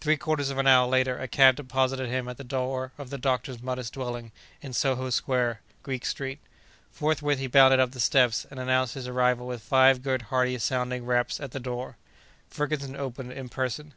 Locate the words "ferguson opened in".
12.48-13.48